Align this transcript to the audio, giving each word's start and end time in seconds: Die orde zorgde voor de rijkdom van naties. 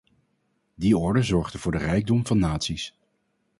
Die 0.75 0.97
orde 0.97 1.21
zorgde 1.23 1.57
voor 1.57 1.71
de 1.71 1.77
rijkdom 1.77 2.25
van 2.25 2.39
naties. 2.39 2.97